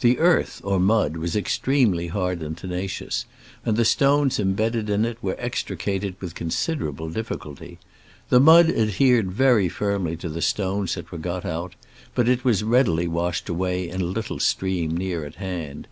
[0.00, 3.26] The earth (or mud) was extremely hard and tenacious,
[3.66, 7.76] and the stones embedded in it were extricated with considerable dif ficulty.
[8.30, 11.74] The mud adhered very firmly to the stones that were got out,
[12.14, 15.86] but it was readily washed away in a little stream near at hand.